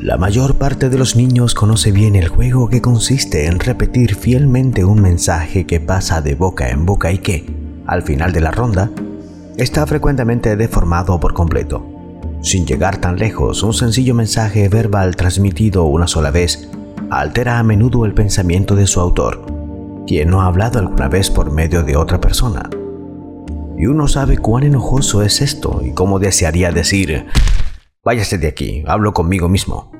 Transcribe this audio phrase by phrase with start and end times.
[0.00, 4.84] La mayor parte de los niños conoce bien el juego que consiste en repetir fielmente
[4.84, 7.44] un mensaje que pasa de boca en boca y que,
[7.84, 8.92] al final de la ronda,
[9.56, 11.84] está frecuentemente deformado por completo.
[12.42, 16.70] Sin llegar tan lejos, un sencillo mensaje verbal transmitido una sola vez
[17.10, 19.44] altera a menudo el pensamiento de su autor,
[20.06, 22.70] quien no ha hablado alguna vez por medio de otra persona.
[23.76, 27.26] Y uno sabe cuán enojoso es esto y cómo desearía decir,
[28.04, 29.90] Váyase de aquí, hablo conmigo mismo.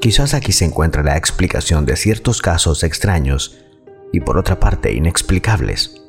[0.00, 3.58] Quizás aquí se encuentra la explicación de ciertos casos extraños
[4.12, 6.02] y por otra parte inexplicables.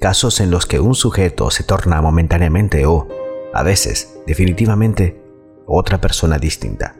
[0.00, 3.08] Casos en los que un sujeto se torna momentáneamente o,
[3.52, 5.20] a veces, definitivamente,
[5.66, 6.96] otra persona distinta.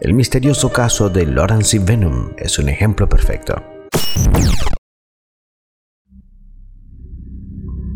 [0.00, 3.62] El misterioso caso de Lawrence Venom es un ejemplo perfecto.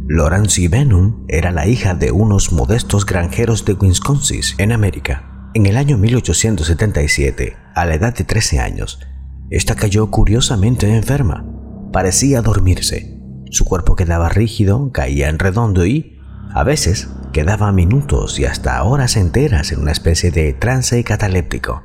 [0.09, 5.36] Lawrence Venom era la hija de unos modestos granjeros de Wisconsin, en América.
[5.57, 9.01] En el año 1877, a la edad de 13 años,
[9.49, 11.47] esta cayó curiosamente enferma.
[11.95, 13.19] Parecía dormirse.
[13.51, 16.21] Su cuerpo quedaba rígido, caía en redondo y,
[16.53, 21.85] a veces, quedaba minutos y hasta horas enteras en una especie de trance cataléptico.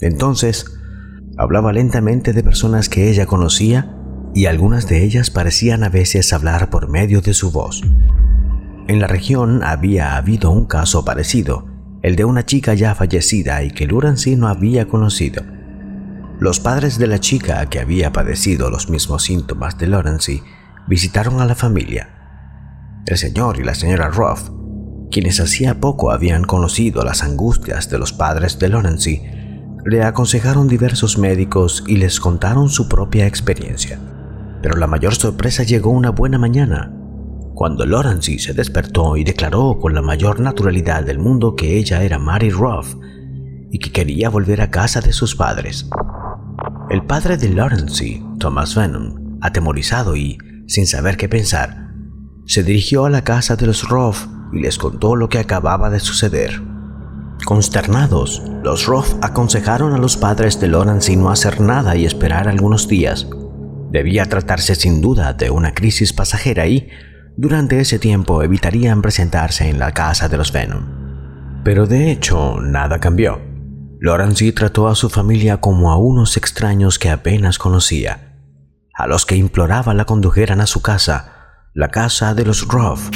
[0.00, 0.64] Entonces,
[1.36, 3.98] hablaba lentamente de personas que ella conocía
[4.34, 7.82] y algunas de ellas parecían a veces hablar por medio de su voz.
[8.88, 11.70] En la región había habido un caso parecido,
[12.02, 15.44] el de una chica ya fallecida y que Lurancy no había conocido.
[16.40, 20.42] Los padres de la chica que había padecido los mismos síntomas de Lorenzi
[20.88, 22.08] visitaron a la familia.
[23.06, 24.50] El señor y la señora Ruff,
[25.12, 29.22] quienes hacía poco habían conocido las angustias de los padres de Lorenzi,
[29.84, 34.00] le aconsejaron diversos médicos y les contaron su propia experiencia.
[34.62, 36.92] Pero la mayor sorpresa llegó una buena mañana,
[37.54, 42.18] cuando Lawrence se despertó y declaró con la mayor naturalidad del mundo que ella era
[42.18, 42.94] Mary Ruff
[43.70, 45.88] y que quería volver a casa de sus padres.
[46.90, 51.90] El padre de Lawrence, Thomas Venom, atemorizado y sin saber qué pensar,
[52.46, 56.00] se dirigió a la casa de los Ruff y les contó lo que acababa de
[56.00, 56.62] suceder.
[57.44, 62.88] Consternados, los Ruff aconsejaron a los padres de Lawrence no hacer nada y esperar algunos
[62.88, 63.26] días
[63.92, 66.88] Debía tratarse sin duda de una crisis pasajera y,
[67.36, 71.62] durante ese tiempo, evitarían presentarse en la casa de los Venom.
[71.64, 73.40] Pero de hecho, nada cambió.
[74.00, 78.36] Lawrence trató a su familia como a unos extraños que apenas conocía,
[78.94, 81.32] a los que imploraba la condujeran a su casa,
[81.72, 83.10] la casa de los Ruff,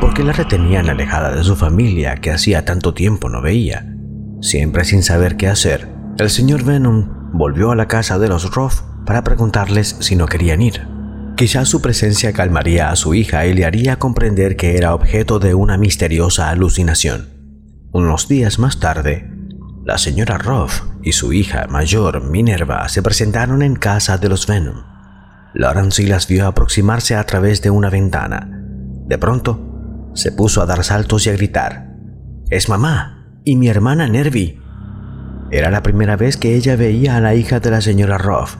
[0.00, 3.94] porque la retenían alejada de su familia que hacía tanto tiempo no veía.
[4.40, 8.82] Siempre sin saber qué hacer, el señor Venom volvió a la casa de los Ruff
[9.04, 10.91] para preguntarles si no querían ir.
[11.42, 15.54] Quizás su presencia calmaría a su hija y le haría comprender que era objeto de
[15.54, 17.30] una misteriosa alucinación.
[17.90, 19.28] Unos días más tarde,
[19.84, 24.84] la señora Ruff y su hija mayor Minerva se presentaron en casa de los Venom.
[25.52, 28.48] Lawrence las vio aproximarse a través de una ventana.
[29.08, 31.96] De pronto, se puso a dar saltos y a gritar:
[32.50, 33.34] ¡Es mamá!
[33.42, 34.60] ¡Y mi hermana Nervy!
[35.50, 38.54] Era la primera vez que ella veía a la hija de la señora Ruff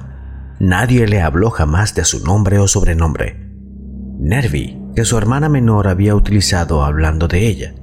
[0.62, 3.50] Nadie le habló jamás de su nombre o sobrenombre.
[4.20, 7.74] Nervi, que su hermana menor había utilizado hablando de ella.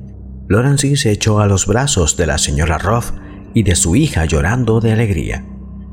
[0.47, 3.12] Lawrence se echó a los brazos de la señora Ruff
[3.53, 5.45] y de su hija llorando de alegría.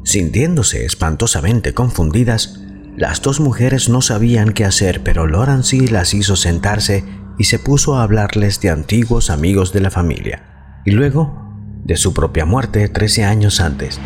[0.04, 2.60] Sintiéndose espantosamente confundidas,
[2.97, 7.03] las dos mujeres no sabían qué hacer, pero Lawrence las hizo sentarse
[7.36, 11.50] y se puso a hablarles de antiguos amigos de la familia, y luego
[11.82, 13.98] de su propia muerte 13 años antes.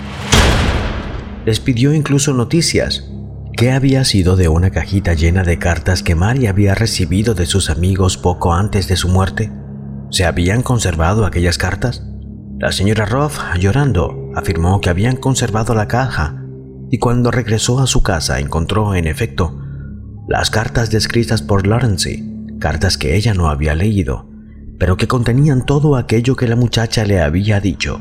[1.46, 3.08] Les pidió incluso noticias.
[3.56, 7.70] ¿Qué había sido de una cajita llena de cartas que Mary había recibido de sus
[7.70, 9.50] amigos poco antes de su muerte?
[10.10, 12.04] ¿Se habían conservado aquellas cartas?
[12.58, 16.44] La señora Ruff, llorando, afirmó que habían conservado la caja
[16.90, 19.62] y cuando regresó a su casa encontró, en efecto,
[20.28, 22.22] las cartas descritas por Lawrence,
[22.58, 24.28] cartas que ella no había leído,
[24.78, 27.98] pero que contenían todo aquello que la muchacha le había dicho.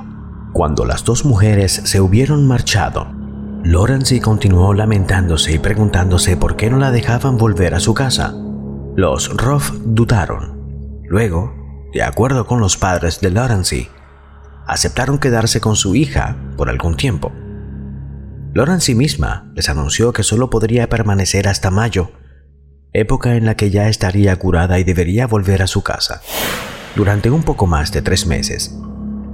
[0.51, 3.18] Cuando las dos mujeres se hubieron marchado,
[3.63, 8.33] Lawrence continuó lamentándose y preguntándose por qué no la dejaban volver a su casa.
[8.95, 11.01] Los Ruff dudaron.
[11.03, 11.53] Luego,
[11.93, 13.89] de acuerdo con los padres de Lawrence,
[14.65, 17.33] aceptaron quedarse con su hija por algún tiempo.
[18.53, 22.11] Lawrence misma les anunció que solo podría permanecer hasta mayo,
[22.93, 26.21] época en la que ya estaría curada y debería volver a su casa.
[26.95, 28.75] Durante un poco más de tres meses,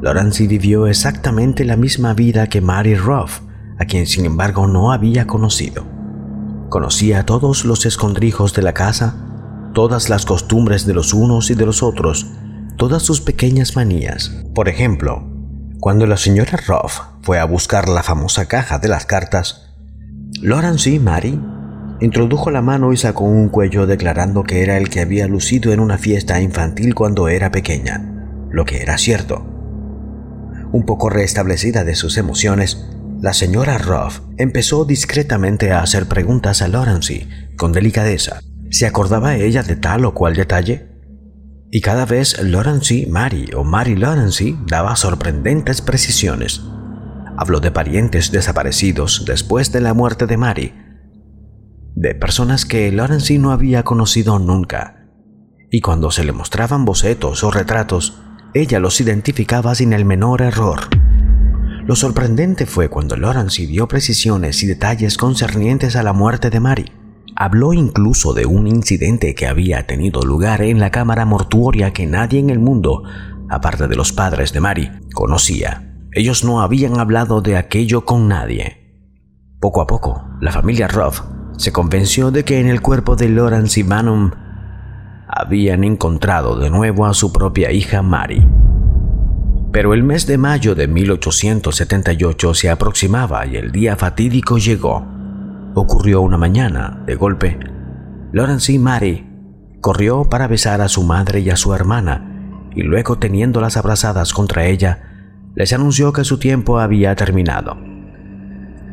[0.01, 3.41] Lawrence vivió exactamente la misma vida que Mary Ruff,
[3.79, 5.85] a quien sin embargo no había conocido.
[6.69, 9.15] Conocía todos los escondrijos de la casa,
[9.73, 12.27] todas las costumbres de los unos y de los otros,
[12.77, 15.23] todas sus pequeñas manías, Por ejemplo,
[15.79, 19.75] cuando la señora Ruff fue a buscar la famosa caja de las cartas,
[20.41, 21.39] Lawrence y Mary
[21.99, 25.79] introdujo la mano y sacó un cuello declarando que era el que había lucido en
[25.79, 28.01] una fiesta infantil cuando era pequeña,
[28.49, 29.45] lo que era cierto.
[30.71, 32.85] Un poco restablecida de sus emociones,
[33.25, 37.27] la señora Ruff empezó discretamente a hacer preguntas a Lawrence
[37.57, 38.39] con delicadeza.
[38.69, 40.91] ¿Se acordaba ella de tal o cual detalle?
[41.71, 46.61] Y cada vez Lawrence Mary o Mary Lawrence daba sorprendentes precisiones.
[47.35, 50.75] Habló de parientes desaparecidos después de la muerte de Mary,
[51.95, 55.07] de personas que Lawrence no había conocido nunca,
[55.71, 58.21] y cuando se le mostraban bocetos o retratos,
[58.53, 60.81] ella los identificaba sin el menor error.
[61.85, 66.85] Lo sorprendente fue cuando Lawrence dio precisiones y detalles concernientes a la muerte de Mary.
[67.35, 72.39] Habló incluso de un incidente que había tenido lugar en la cámara mortuoria que nadie
[72.39, 73.03] en el mundo,
[73.49, 75.95] aparte de los padres de Mary, conocía.
[76.11, 79.05] Ellos no habían hablado de aquello con nadie.
[79.59, 81.21] Poco a poco, la familia Ruff
[81.57, 83.85] se convenció de que en el cuerpo de Lawrence y
[85.27, 88.43] habían encontrado de nuevo a su propia hija Mary.
[89.75, 95.05] Pero el mes de mayo de 1878 se aproximaba y el día fatídico llegó.
[95.73, 97.59] Ocurrió una mañana, de golpe.
[98.31, 99.29] Lawrence y Mary
[99.81, 104.65] corrió para besar a su madre y a su hermana, y luego teniéndolas abrazadas contra
[104.65, 107.77] ella, les anunció que su tiempo había terminado.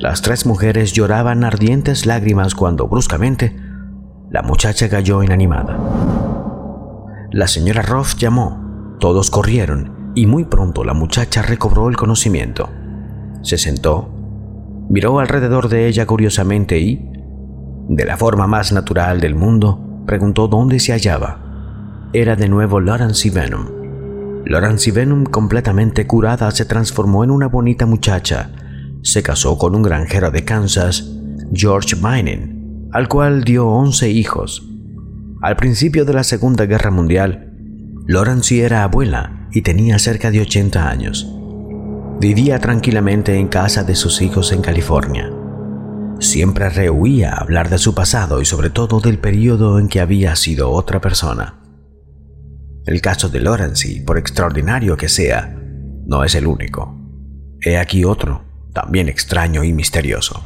[0.00, 3.55] Las tres mujeres lloraban ardientes lágrimas cuando bruscamente
[4.31, 5.78] la muchacha cayó inanimada.
[7.31, 12.69] La señora Ruff llamó, todos corrieron y muy pronto la muchacha recobró el conocimiento.
[13.43, 14.11] Se sentó,
[14.91, 17.09] miró alrededor de ella curiosamente y,
[17.88, 22.11] de la forma más natural del mundo, preguntó dónde se hallaba.
[22.12, 23.67] Era de nuevo Lawrence Venom.
[24.44, 28.50] Lawrence Venom, completamente curada, se transformó en una bonita muchacha.
[29.03, 31.11] Se casó con un granjero de Kansas,
[31.53, 34.69] George Vining, al cual dio 11 hijos.
[35.41, 37.53] Al principio de la Segunda Guerra Mundial,
[38.06, 41.28] Lawrence era abuela y tenía cerca de 80 años.
[42.20, 45.31] Vivía tranquilamente en casa de sus hijos en California.
[46.20, 50.70] Siempre rehuía hablar de su pasado y sobre todo del periodo en que había sido
[50.70, 51.58] otra persona.
[52.87, 55.56] El caso de Lawrence, por extraordinario que sea,
[56.06, 56.96] no es el único.
[57.60, 60.43] He aquí otro, también extraño y misterioso.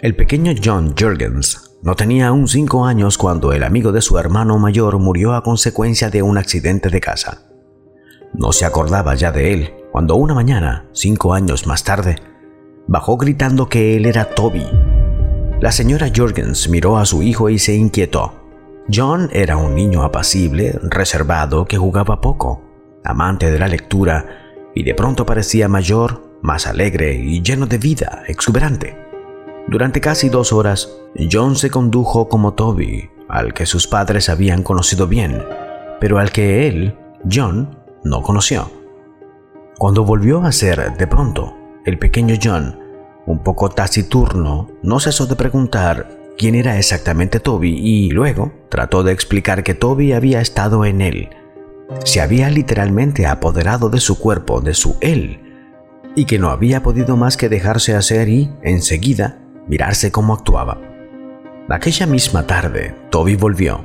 [0.00, 4.58] El pequeño John Jurgens no tenía aún cinco años cuando el amigo de su hermano
[4.58, 7.48] mayor murió a consecuencia de un accidente de casa.
[8.34, 12.16] No se acordaba ya de él cuando una mañana, cinco años más tarde,
[12.86, 14.66] bajó gritando que él era Toby.
[15.60, 18.34] La señora Jorgens miró a su hijo y se inquietó.
[18.92, 22.62] John era un niño apacible, reservado, que jugaba poco,
[23.04, 24.26] amante de la lectura,
[24.74, 29.07] y de pronto parecía mayor, más alegre y lleno de vida, exuberante.
[29.68, 30.88] Durante casi dos horas,
[31.30, 35.44] John se condujo como Toby, al que sus padres habían conocido bien,
[36.00, 36.96] pero al que él,
[37.30, 38.70] John, no conoció.
[39.76, 41.54] Cuando volvió a ser, de pronto,
[41.84, 42.78] el pequeño John,
[43.26, 49.12] un poco taciturno, no cesó de preguntar quién era exactamente Toby y luego trató de
[49.12, 51.28] explicar que Toby había estado en él.
[52.04, 55.42] Se había literalmente apoderado de su cuerpo, de su él,
[56.16, 60.80] y que no había podido más que dejarse hacer y, enseguida, mirarse cómo actuaba.
[61.68, 63.84] Aquella misma tarde, Toby volvió.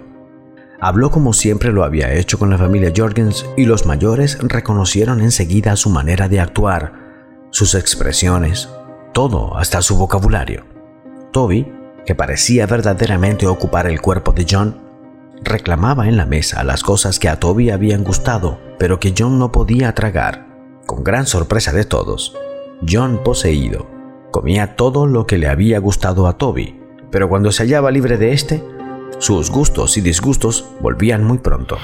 [0.80, 5.76] Habló como siempre lo había hecho con la familia Jorgens y los mayores reconocieron enseguida
[5.76, 6.94] su manera de actuar,
[7.52, 8.70] sus expresiones,
[9.14, 10.66] todo hasta su vocabulario.
[11.32, 11.72] Toby,
[12.06, 14.82] que parecía verdaderamente ocupar el cuerpo de John,
[15.42, 19.52] reclamaba en la mesa las cosas que a Toby habían gustado, pero que John no
[19.52, 20.48] podía tragar.
[20.86, 22.36] Con gran sorpresa de todos,
[22.88, 23.93] John poseído
[24.34, 28.34] Comía todo lo que le había gustado a Toby, pero cuando se hallaba libre de
[28.34, 28.64] este,
[29.20, 31.78] sus gustos y disgustos volvían muy pronto.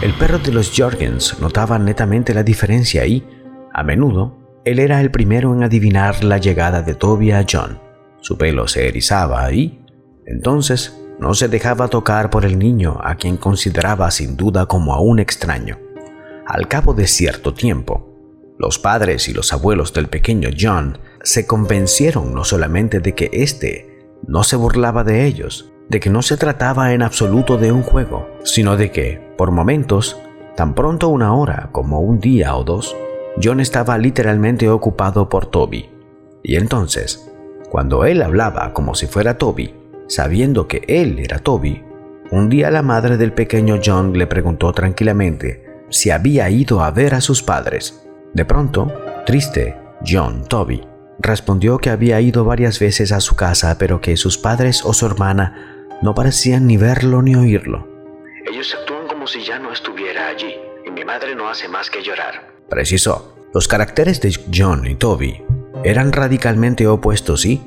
[0.00, 3.26] El perro de los Jorgens notaba netamente la diferencia y,
[3.72, 7.80] a menudo, él era el primero en adivinar la llegada de Toby a John.
[8.20, 9.84] Su pelo se erizaba y,
[10.24, 15.00] entonces, no se dejaba tocar por el niño a quien consideraba sin duda como a
[15.00, 15.80] un extraño.
[16.46, 18.08] Al cabo de cierto tiempo,
[18.56, 24.08] los padres y los abuelos del pequeño John se convencieron no solamente de que éste
[24.26, 28.28] no se burlaba de ellos, de que no se trataba en absoluto de un juego,
[28.44, 30.20] sino de que, por momentos,
[30.56, 32.96] tan pronto una hora como un día o dos,
[33.42, 35.90] John estaba literalmente ocupado por Toby.
[36.42, 37.30] Y entonces,
[37.70, 39.74] cuando él hablaba como si fuera Toby,
[40.08, 41.84] sabiendo que él era Toby,
[42.30, 47.12] Un día la madre del pequeño John le preguntó tranquilamente si había ido a ver
[47.12, 48.06] a sus padres.
[48.32, 48.90] De pronto,
[49.26, 50.82] triste, John Toby
[51.22, 55.06] respondió que había ido varias veces a su casa, pero que sus padres o su
[55.06, 57.88] hermana no parecían ni verlo ni oírlo.
[58.50, 62.02] Ellos actúan como si ya no estuviera allí, y mi madre no hace más que
[62.02, 62.52] llorar.
[62.68, 63.36] Precisó.
[63.54, 65.44] Los caracteres de John y Toby
[65.84, 67.60] eran radicalmente opuestos y,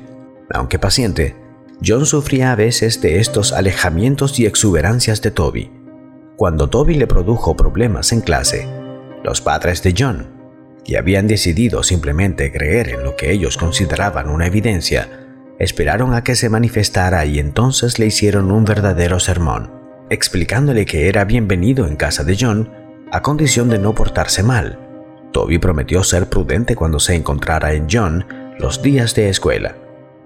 [0.50, 1.36] aunque paciente,
[1.84, 5.70] John sufría a veces de estos alejamientos y exuberancias de Toby.
[6.36, 8.68] Cuando Toby le produjo problemas en clase,
[9.22, 10.35] los padres de John,
[10.86, 15.08] que habían decidido simplemente creer en lo que ellos consideraban una evidencia,
[15.58, 19.72] esperaron a que se manifestara y entonces le hicieron un verdadero sermón,
[20.10, 22.70] explicándole que era bienvenido en casa de John
[23.10, 24.78] a condición de no portarse mal.
[25.32, 28.24] Toby prometió ser prudente cuando se encontrara en John
[28.60, 29.76] los días de escuela.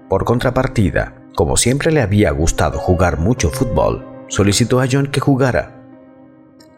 [0.09, 5.81] Por contrapartida, como siempre le había gustado jugar mucho fútbol, solicitó a John que jugara.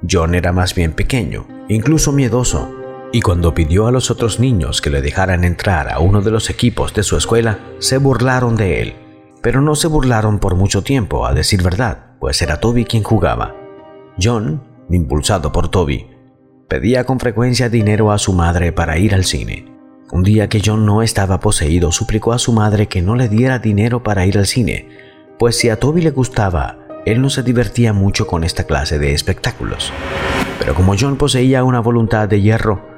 [0.10, 2.83] John era más bien pequeño, incluso miedoso,
[3.16, 6.50] y cuando pidió a los otros niños que le dejaran entrar a uno de los
[6.50, 8.96] equipos de su escuela, se burlaron de él.
[9.44, 13.56] Pero no se burlaron por mucho tiempo, a decir verdad, pues era Toby quien jugaba.
[14.20, 16.08] John, impulsado por Toby,
[16.68, 19.72] pedía con frecuencia dinero a su madre para ir al cine.
[20.12, 23.60] Un día que John no estaba poseído, suplicó a su madre que no le diera
[23.60, 24.90] dinero para ir al cine,
[25.38, 29.14] pues si a Toby le gustaba, él no se divertía mucho con esta clase de
[29.14, 29.94] espectáculos.
[30.58, 32.93] Pero como John poseía una voluntad de hierro,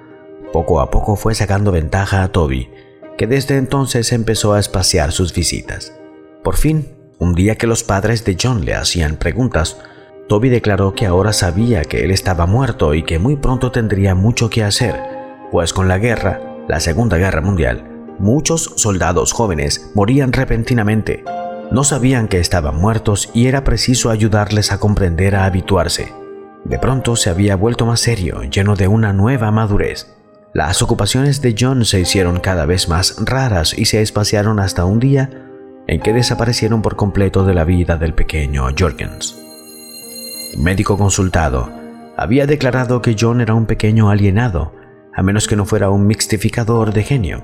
[0.55, 2.69] poco a poco fue sacando ventaja a Toby,
[3.17, 5.91] que desde entonces empezó a espaciar sus visitas.
[6.45, 9.75] Por fin, un día que los padres de John le hacían preguntas,
[10.29, 14.49] Toby declaró que ahora sabía que él estaba muerto y que muy pronto tendría mucho
[14.49, 14.95] que hacer,
[15.51, 21.25] pues con la guerra la Segunda Guerra Mundial, muchos soldados jóvenes morían repentinamente.
[21.69, 26.13] No sabían que estaban muertos y era preciso ayudarles a comprender a habituarse.
[26.63, 30.14] De pronto se había vuelto más serio, lleno de una nueva madurez.
[30.55, 35.01] Las ocupaciones de John se hicieron cada vez más raras y se espaciaron hasta un
[35.01, 35.29] día
[35.85, 39.37] en que desaparecieron por completo de la vida del pequeño Jorgens.
[40.57, 41.69] Médico consultado
[42.15, 44.73] había declarado que John era un pequeño alienado
[45.13, 47.43] a menos que no fuera un mixtificador de genio.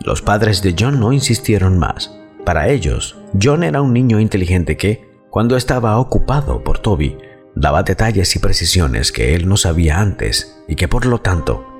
[0.00, 2.18] Los padres de John no insistieron más.
[2.46, 7.18] Para ellos, John era un niño inteligente que, cuando estaba ocupado por Toby,
[7.54, 11.75] daba detalles y precisiones que él no sabía antes y que por lo tanto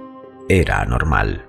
[0.49, 1.46] era anormal.